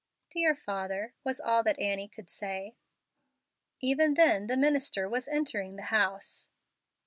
[0.31, 2.75] "Dear father!" was all that Annie could say.
[3.81, 6.49] Even then the minister was entering the house.